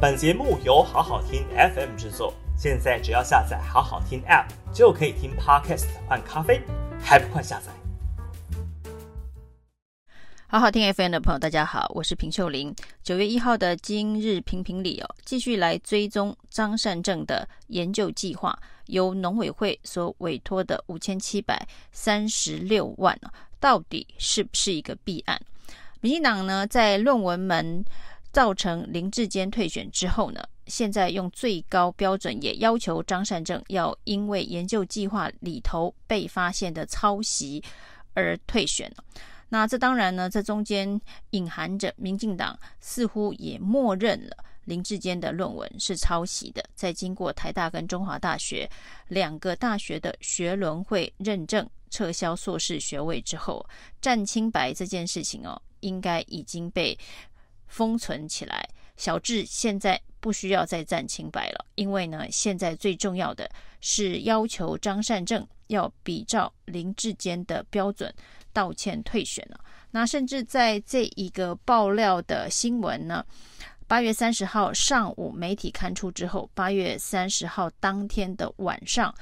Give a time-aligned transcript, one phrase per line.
[0.00, 6.62] 本节目由好好听 FM 制作，现在只要下载好好听 App 就可以听 Podcast 换咖啡，
[7.02, 7.72] 还不快下载？
[10.46, 12.72] 好好听 FM 的朋友，大家好，我是平秀玲。
[13.02, 18.56] 九月一号的今日评评理哦，继续来追踪张善政的研究计划，
[18.86, 23.18] 由农委会所委托的五千七百三十六万
[23.58, 25.42] 到底是不是一个弊案？
[26.00, 27.84] 民进党呢，在论文门
[28.32, 37.62] 造成林志坚退选之后呢，现在用最高标准也要求张善政要因为研究计划里头被发现的抄袭
[38.14, 38.92] 而退选。
[39.48, 46.62] 那这当然呢，这中间隐含着民进党似乎也默认了林志坚的论文是抄袭的。
[46.74, 48.70] 在经过台大跟中华大学
[49.08, 53.66] 两个大学的学伦会认证，撤销硕士学位之后，
[54.02, 55.60] 占清白这件事情哦。
[55.80, 56.98] 应该已经被
[57.68, 58.68] 封存起来。
[58.96, 63.48] 小智现在不需要再战清白了，因为呢，现在最重要的
[63.80, 68.12] 是要求张善政要比照林志坚的标准
[68.52, 69.60] 道歉退选了。
[69.92, 73.24] 那甚至在这一个爆料的新闻呢，
[73.86, 79.14] 八月三十号上午媒体刊出之后，八月三十号当天的晚上。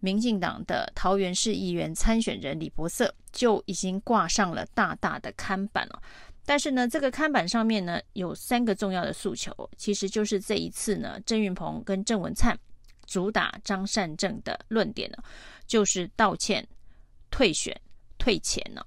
[0.00, 6.02] 民进党的桃园市议员参选人李博瑟就已经挂上了大大的看板了，
[6.46, 12.58] 但是呢，这个看板上面呢有三个重要的诉求，其实就是这一次呢，郑云鹏跟郑文灿
[13.06, 15.18] 主打张善政的论点呢，
[15.66, 16.66] 就是道歉、
[17.30, 17.74] 退选、
[18.18, 18.84] 退钱呢。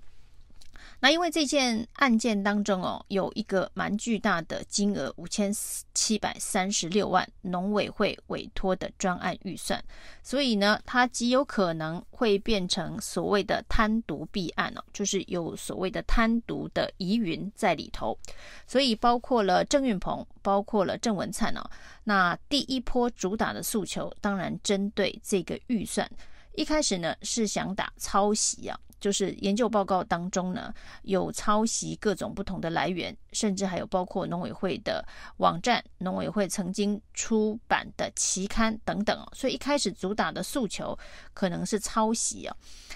[0.99, 5.53] 那因为这件案件当中哦，有一个蛮巨大的金额五千
[5.93, 9.83] 七百三十六万，农委会委托的专案预算，
[10.23, 18.17] 所以呢，它极有可能会变成所谓的贪渎弊案哦，就是有所谓的贪渎的疑云在里头，
[18.65, 21.61] 所以包括了郑运鹏，包括了郑文灿哦，
[22.05, 26.09] 那第一波主打的诉求，当然针对这个预算，
[26.55, 28.79] 一开始呢是想打抄袭啊。
[28.99, 35.05] 就是研究报告当中呢，有抄袭各种不同的来源，甚至还有包括农委会的
[35.37, 39.25] 网站、农委会曾经出版的期刊等等。
[39.33, 40.97] 所以一开始主打的诉求
[41.33, 42.55] 可能是抄袭啊，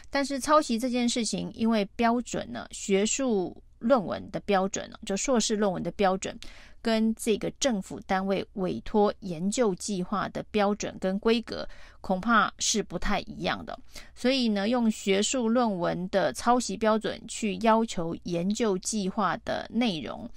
[0.09, 6.39] 但是抄袭这件事情，因为标准呢，学术论文的标准呢，就硕士论文的标准。
[6.83, 11.63] 跟这个政府单位委托研究计划的标准跟规格
[12.01, 13.79] 恐怕是不太一样的，
[14.15, 20.27] 所以呢，用学术论文的抄袭标准去要求研究计划的内容，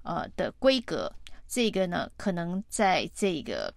[0.00, 1.12] 呃的规格，
[1.46, 3.70] 这个呢，可能在这个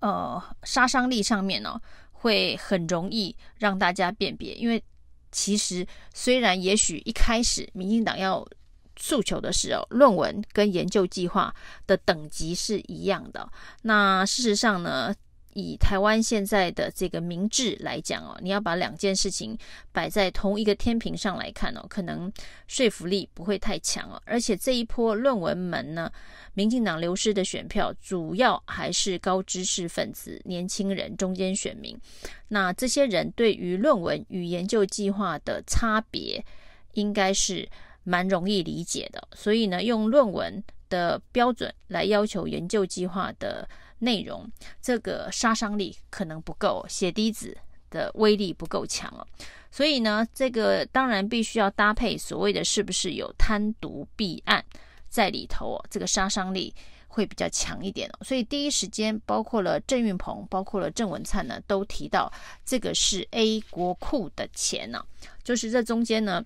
[0.00, 1.80] 呃杀伤力上面呢，
[2.12, 4.84] 会很容易让大家辨别，因为
[5.32, 8.46] 其实虽然也许一开始民进党要。
[9.02, 11.54] 诉求的是哦，论文跟研究计划
[11.86, 13.50] 的等级是一样的。
[13.80, 15.14] 那事实上呢，
[15.54, 19.56] 以台湾现在的这个民智来讲哦，你要把两件事情
[19.92, 22.32] 摆在同一个天平上来看哦，可能
[22.66, 24.20] 说服力不会太强哦。
[24.24, 26.10] 而且这一波论文门呢，
[26.54, 31.98] 民进党流失的选票主要还是高知识分子、年轻人、中间选民。
[32.48, 36.44] 那这些人对于论文与研究计划的差别，
[36.94, 37.68] 应该是。
[38.02, 43.68] 蛮容易理解的，所以呢，用论文的标准来要求研究计划的
[44.00, 44.50] 内容，
[44.82, 47.56] 这个杀伤力可能不够，血滴子
[47.88, 49.26] 的威力不够强哦。
[49.70, 54.64] 所以呢，这个当然必须要搭配所谓的是不是有贪渎弊案
[55.08, 56.74] 在里头哦，这个杀伤力
[57.08, 58.18] 会比较强一点哦。
[58.24, 62.32] 所以第一时间，包括了郑运鹏，包括了郑文灿呢，都提到
[62.64, 65.04] 这个是 A 国库的钱呢，
[65.44, 66.44] 就是这中间呢。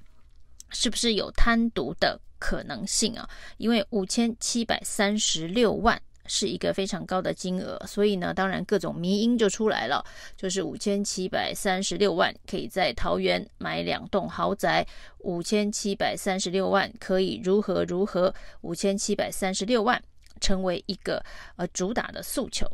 [0.70, 3.28] 是不是有贪渎的可能性啊？
[3.58, 10.04] 因为五千七百三十六万是一个非常高的金额，所以呢，当然各种迷因就出来了，
[10.36, 14.86] 就是五千七百三十六万可以在桃园买两栋豪宅，
[15.18, 20.02] 五千七百三十六万可以如何如何，五千七百三十六万
[20.40, 21.22] 成为一个
[21.56, 22.66] 呃主打的诉求。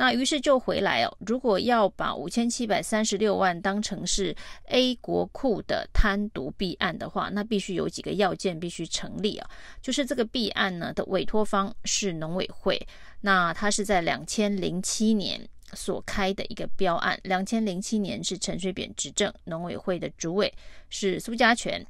[0.00, 4.32] 那于是就回来哦，如果要把五千七百三十六万当成是
[4.66, 9.50] A 国库的贪渎弊案的话，那必须有几个要件必须成立啊，
[9.82, 12.80] 就是这个弊案呢的委托方是农委会，
[13.22, 15.40] 那它是在两千零七年
[15.72, 20.54] 所开的一个标案，两千零七年是陈水扁执政，农委会的主委
[20.88, 21.84] 是苏嘉全，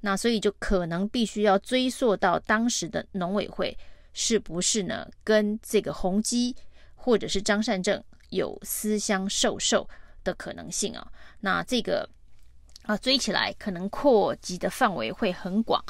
[0.00, 3.76] 那所以就可能必须要追溯到当时的农委会
[4.14, 6.56] 是不是呢跟这个宏基。
[7.04, 9.88] 或者是张善政有私相授受
[10.22, 11.04] 的可能性啊，
[11.40, 12.08] 那这个
[12.84, 15.84] 啊追起来可能扩及的范围会很广，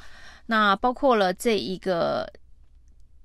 [0.47, 2.27] 那包括了这一个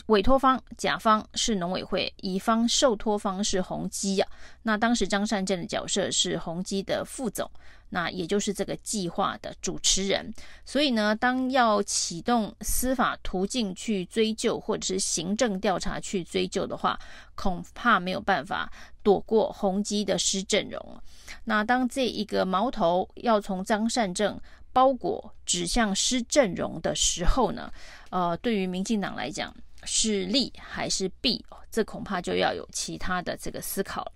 [0.07, 4.29] 委托方甲方是农委会，乙方受托方是宏基啊。
[4.63, 7.49] 那当时张善政的角色是宏基的副总，
[7.89, 10.33] 那也就是这个计划的主持人。
[10.65, 16.99] 所以呢，当要启动司法途径去追究，或者是行政调查去追究的话，
[17.35, 18.71] 恐怕没有办法
[19.03, 21.01] 躲过宏基的施正荣。
[21.43, 24.39] 那当这一个矛头要从张善政
[24.71, 27.71] 包裹指向施正荣的时候呢，
[28.09, 29.53] 呃，对于民进党来讲。
[29.83, 31.45] 是利还是弊？
[31.71, 34.11] 这恐怕就要有其他的这个思考。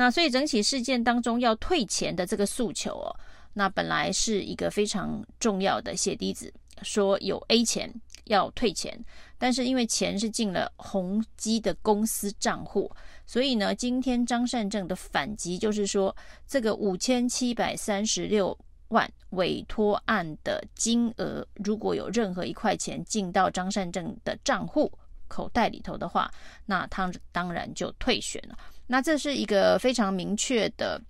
[0.00, 3.14] 那所以整起事件当中要退钱的这个诉求哦，
[3.52, 6.50] 那本来是一个非常重要的血滴子，
[6.80, 7.92] 说有 A 钱
[8.24, 8.98] 要退钱，
[9.36, 12.90] 但是因为钱是进了宏基的公司账户，
[13.26, 16.16] 所以呢，今天张善政的反击就是说，
[16.48, 18.56] 这个五千七百三十六。
[18.90, 24.90] 万委托案的金额，如果有任何一块钱进到张善政的账户
[25.28, 26.28] 口袋里头的话，
[26.66, 28.58] 那他当然就退选了。
[28.92, 31.00] 那这是一个非常明确的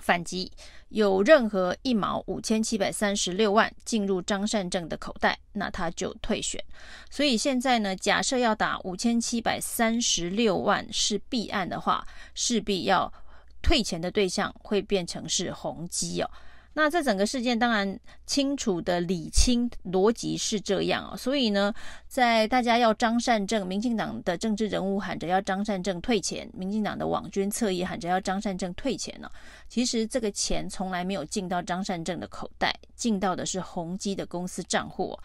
[0.00, 0.48] 反击，
[0.90, 6.64] 有任何一毛五千七百三十六万进入张善政的口袋，那他就退选。
[7.10, 13.12] 所以现在呢，假设要打五千七百三十六万是弊案的话，势必要
[13.60, 16.30] 退钱的对象会变成是宏基哦。
[16.72, 21.74] 那这整个事件当然清楚的理清逻辑是这样啊，所以呢，
[22.06, 29.28] 在大家要张善政，民进党的政治人物喊着要张善政退钱，民进党的网军侧翼喊着要张善政退钱呢，
[29.68, 35.18] 其实这个钱从来没有进到张善政的口袋，进到的是宏基的公司账户。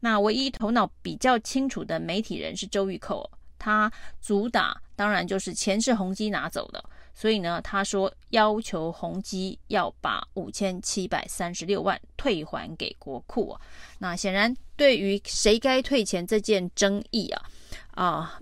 [0.00, 3.90] 那唯一头脑比较清楚的媒体人是周玉蔻，他
[4.20, 6.84] 主打当然就是钱是宏基拿走的。
[7.18, 13.60] 所以呢，他说要求宏基要把五千七百三十六万退还给国库啊。
[13.98, 17.42] 那显然，对于谁该退钱这件争议啊，
[17.90, 18.40] 啊，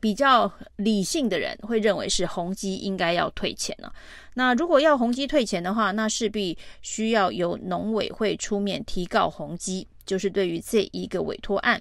[0.00, 3.94] 比较理性的人会认为是宏基应该要退钱了。
[4.34, 11.80] 那如果要宏基退钱的话，那势必需要由农委会出面提告宏基，就是对于这一个委托案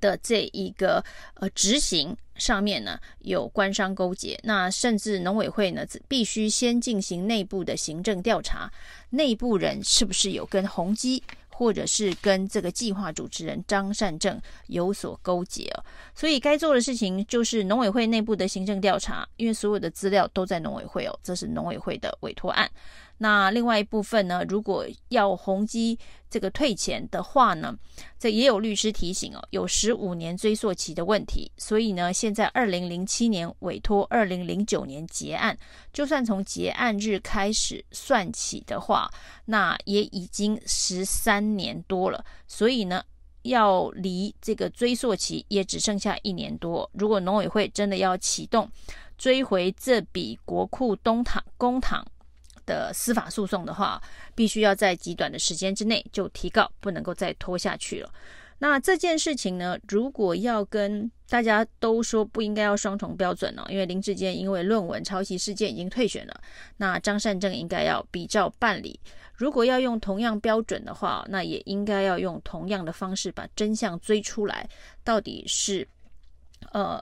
[0.00, 1.04] 的这一个
[1.34, 2.16] 呃执行。
[2.38, 8.70] 上面呢有官商勾结，那甚至农委会呢必须先进行内部的行政调查，
[9.10, 15.84] 内部人是不是有跟宏基或者是跟这个计划主持人张善政有所勾结哦。
[16.14, 22.70] 所以该做的事情就是农委会内部的行政调查，因为所有的资料都在农委会哦，这是农委会的委托案。
[23.18, 25.98] 那另外一部分呢，如果要宏基
[26.28, 27.74] 这个退钱的话呢，
[28.18, 31.50] 这也有律师提醒哦，有十五年追溯期的问题。
[31.56, 35.56] 所以呢，现在二零零七年委托，二零零九年结案，
[35.92, 39.10] 就算从结案日开始算起的话，
[39.46, 42.24] 那也已经十三年多了。
[42.46, 43.02] 所以呢，
[43.42, 46.90] 要离这个追溯期也只剩下一年多。
[46.92, 48.70] 如果农委会真的要启动
[49.16, 52.02] 追回这笔国库东厂公帑
[52.66, 54.02] 的司法诉讼的话，
[54.34, 58.12] 必须要在极短的时间之内就提告，不能够再拖下去了。
[58.58, 66.40] 那这件事情呢，如果要跟大家都说不应该要双重标准了，因为林志坚因为论文抄袭事件已经退选了，
[66.78, 68.98] 那张善政应该要比照办理。
[69.34, 74.66] 如果要用同样标准的话，那也应该要用同样的方式把真相追出来，
[75.04, 75.86] 到底是
[76.72, 76.98] 呃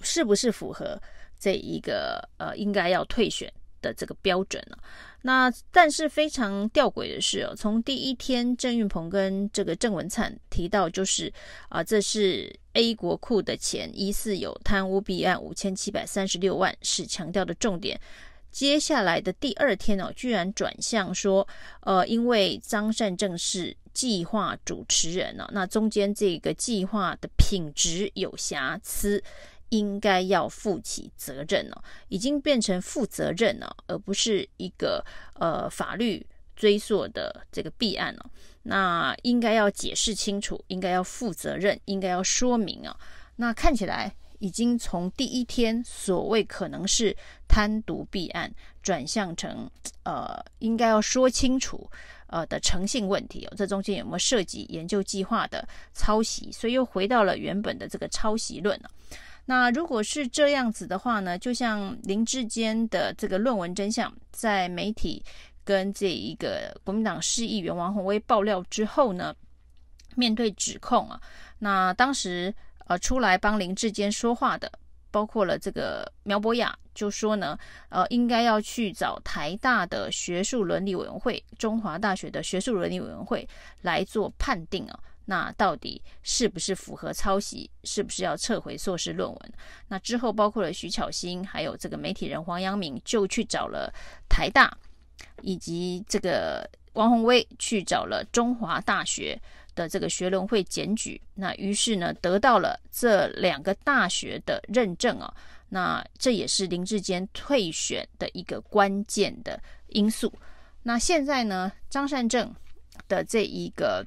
[0.00, 1.00] 是不是符合
[1.38, 3.48] 这一个呃应该要退选
[3.84, 4.78] 的这个标准了，
[5.20, 11.30] 那但是非常吊诡的是哦，从第一天郑运鹏跟这个郑文灿提到，就是
[11.68, 18.00] 啊，这是 A 国库的钱，疑似有贪污弊案五千七百三十六万，是强调的重点。
[18.50, 21.46] 接下来的第二天哦，居然转向说，
[21.80, 29.22] 呃，因为张善政是计划主持人哦，那中间这个计划的品质有瑕疵。
[29.74, 35.04] 应该要负起责任哦，已经变成负责任了，而不是一个
[35.34, 38.30] 呃法律追溯的这个弊案哦。
[38.62, 42.96] 那应该要解释清楚，应该要负责任，应该要说明啊。
[43.34, 47.16] 那看起来已经从第一天所谓可能是
[47.48, 49.68] 贪渎弊案，转向成
[50.04, 51.90] 呃应该要说清楚
[52.28, 53.54] 呃的诚信问题哦。
[53.56, 56.52] 这中间有没有涉及研究计划的抄袭？
[56.52, 58.88] 所以又回到了原本的这个抄袭论了。
[59.46, 65.22] 那如果是这样子的话呢，就像林志坚的这个论文真相，在媒体
[65.64, 69.34] 跟这一个国民党市议员王鸿薇爆料之后呢，
[70.14, 71.20] 面对指控啊，
[71.58, 72.54] 那当时
[72.86, 74.70] 呃出来帮林志坚说话的，
[75.10, 77.58] 包括了这个苗博雅，就说呢，
[77.90, 83.46] 呃应该要去找台大的学术伦理委员会、中华大学的学术伦理委员会
[83.82, 84.98] 来做判定啊。
[85.26, 87.70] 那到底是不是符合抄袭？
[87.82, 89.52] 是不是要撤回硕士论文？
[89.88, 93.90] 那之后包括了徐巧芯，还有这个媒体人黄阳明，就去找了
[94.28, 94.76] 台大，
[95.40, 99.40] 以及这个王鸿威去找了中华大学
[99.74, 101.18] 的这个学伦会检举。
[101.34, 105.34] 那于是呢，得到了这两个大学的认证啊。
[105.70, 110.30] 那这也是林志坚退选的一个关键的因素。
[110.82, 112.54] 那现在呢，张善政
[113.08, 114.06] 的这一个。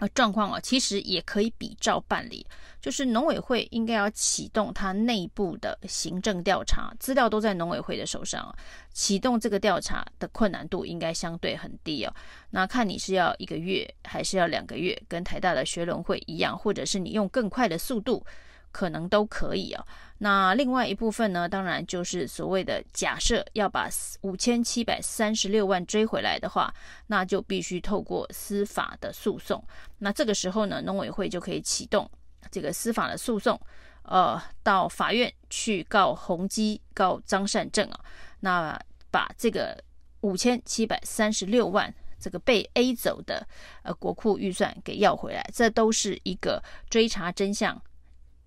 [0.00, 2.44] 呃，状况啊，其实也可以比照办理，
[2.80, 8.52] 就是农委会应该要启动它内部的行政调查，资料都在农委会的手上，
[8.92, 12.14] 启动这个调查的困难度应该相对很低哦。
[12.48, 18.24] 那看你是要一个月还是要两个月，跟台大的学伦会一样，或者是你用更快的速度。
[18.70, 19.86] 可能都可以啊。
[20.18, 23.88] 那另外一部分呢，当然就是所谓的假设要把
[24.20, 26.72] 五千七百三十六万追回来的话，
[27.06, 29.62] 那就必须透过司法的诉讼。
[29.98, 32.10] 那这个时候呢，农委会就可以启动
[32.50, 33.58] 这个司法的诉讼，
[34.02, 38.00] 呃，到法院去告宏基、告张善政啊。
[38.40, 38.78] 那
[39.10, 39.82] 把这个
[40.20, 43.46] 五千七百三十六万这个被 A 走的
[43.82, 47.80] 呃国库预算给要回来，这都是一个追查真相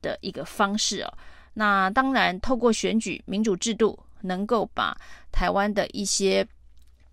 [0.03, 1.11] 的一个方式哦，
[1.55, 4.95] 那当然透过选举民主制度，能够把
[5.31, 6.45] 台湾的一些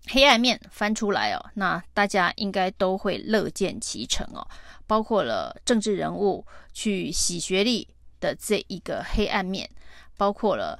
[0.09, 4.45] 黑暗面翻出来哦，那大家应该都会乐见其成哦。
[4.85, 7.87] 包括了政治人物去洗学历
[8.19, 9.67] 的这一个黑暗面，
[10.17, 10.77] 包括了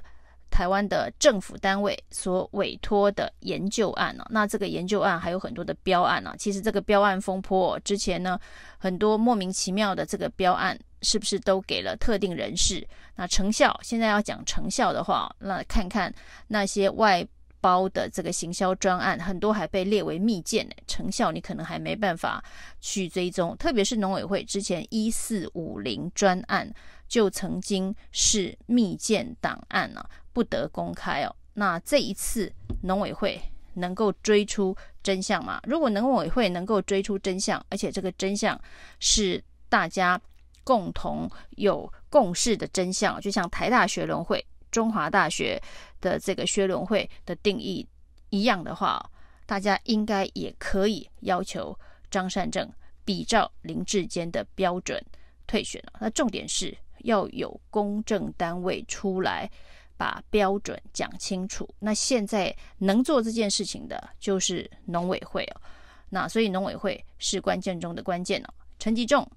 [0.50, 6.34] 台湾的政府单位所委托的研究案哦，那这个研究案还有很多的标案呢。
[6.38, 8.38] 其实这个标案风波之前呢，
[8.76, 10.78] 很多莫名其妙的这个标案。
[11.02, 12.86] 是不是都给了特定人士？
[13.16, 16.12] 那成效现在要讲成效的话，那看看
[16.48, 17.26] 那些外
[17.60, 20.74] 包的这个行销专案，很多还被列为密件呢。
[20.86, 22.42] 成效你可能还没办法
[22.80, 23.56] 去追踪。
[23.58, 26.72] 特别是农委会之前一四五零专案
[27.06, 31.36] 就曾经是密件档案呢、啊，不得公开哦。
[31.54, 32.50] 那这一次
[32.82, 33.40] 农委会
[33.74, 35.60] 能够追出真相吗？
[35.64, 38.58] 如果农委会能够追出真相，而且这个真相
[38.98, 40.18] 是大家。
[40.64, 45.60] 共同有共识的真相，就像台大学伦会、中华大学
[46.00, 47.86] 的这个学伦会的定义
[48.30, 49.04] 一样的话，
[49.46, 51.78] 大家应该也可以要求
[52.10, 52.70] 张善政
[53.04, 55.04] 比照林志坚的标准
[55.46, 55.92] 退选了。
[56.00, 59.50] 那重点是要有公正单位出来
[59.96, 61.68] 把标准讲清楚。
[61.78, 65.60] 那现在能做这件事情的就是农委会哦。
[66.08, 68.48] 那所以农委会是关键中的关键哦。
[68.78, 69.28] 陈吉仲。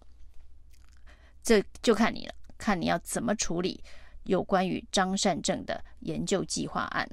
[1.45, 3.83] 这就看你了，看你要怎么处理
[4.23, 7.07] 有关于张善政的研究计划案。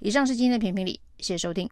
[0.00, 1.66] 以上是今天的评评理，谢谢收听。